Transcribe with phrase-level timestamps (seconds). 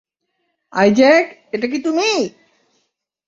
[0.73, 1.25] Isaac
[1.53, 2.21] -এটা কি তুমিই?